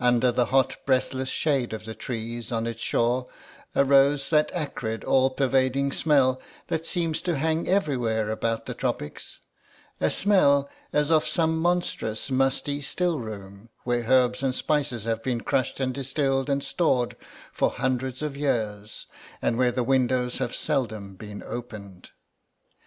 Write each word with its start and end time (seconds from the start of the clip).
Under 0.00 0.32
the 0.32 0.46
hot 0.46 0.78
breathless 0.86 1.28
shade 1.28 1.74
of 1.74 1.84
the 1.84 1.94
trees 1.94 2.50
on 2.50 2.66
its 2.66 2.80
shore 2.80 3.26
arose 3.76 4.30
that 4.30 4.50
acrid 4.54 5.04
all 5.04 5.28
pervading 5.28 5.92
smell 5.92 6.40
that 6.68 6.86
seems 6.86 7.20
to 7.20 7.36
hang 7.36 7.68
everywhere 7.68 8.30
about 8.30 8.64
the 8.64 8.72
tropics, 8.72 9.38
a 10.00 10.08
smell 10.08 10.70
as 10.94 11.10
of 11.12 11.26
some 11.26 11.58
monstrous 11.58 12.30
musty 12.30 12.80
still 12.80 13.18
room 13.20 13.68
where 13.84 14.04
herbs 14.08 14.42
and 14.42 14.54
spices 14.54 15.04
have 15.04 15.22
been 15.22 15.42
crushed 15.42 15.78
and 15.78 15.92
distilled 15.92 16.48
and 16.48 16.64
stored 16.64 17.14
for 17.52 17.68
hundreds 17.68 18.22
of 18.22 18.38
years, 18.38 19.04
and 19.42 19.58
where 19.58 19.72
the 19.72 19.84
windows 19.84 20.38
have 20.38 20.54
seldom 20.54 21.16
been 21.16 21.42
opened. 21.42 22.08